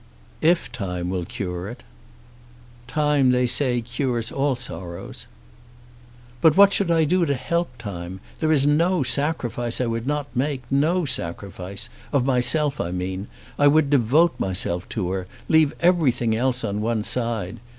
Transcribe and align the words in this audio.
"If 0.41 0.71
time 0.71 1.11
will 1.11 1.25
cure 1.25 1.69
it." 1.69 1.83
"Time, 2.87 3.29
they 3.29 3.45
say, 3.45 3.81
cures 3.81 4.31
all 4.31 4.55
sorrows." 4.55 5.27
"But 6.41 6.57
what 6.57 6.73
should 6.73 6.89
I 6.89 7.03
do 7.03 7.23
to 7.23 7.35
help 7.35 7.77
time? 7.77 8.19
There 8.39 8.51
is 8.51 8.65
no 8.65 9.03
sacrifice 9.03 9.79
I 9.79 9.85
would 9.85 10.07
not 10.07 10.25
make, 10.33 10.63
no 10.71 11.05
sacrifice! 11.05 11.87
Of 12.11 12.25
myself 12.25 12.81
I 12.81 12.89
mean. 12.89 13.27
I 13.59 13.67
would 13.67 13.91
devote 13.91 14.33
myself 14.39 14.89
to 14.89 15.11
her, 15.11 15.27
leave 15.47 15.75
everything 15.81 16.35
else 16.35 16.63
on 16.63 16.81
one 16.81 17.03
side. 17.03 17.59